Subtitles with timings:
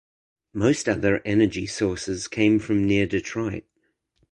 [0.55, 3.65] Most other energy sources came from near Detroit.